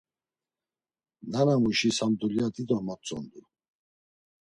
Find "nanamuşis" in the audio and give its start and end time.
1.31-1.97